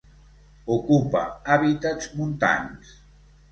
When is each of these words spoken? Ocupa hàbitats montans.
Ocupa 0.75 1.21
hàbitats 1.51 2.11
montans. 2.17 2.99